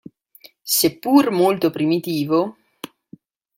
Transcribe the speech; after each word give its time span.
Seppur 0.75 1.29
molto 1.29 1.69
primitivo. 1.69 2.57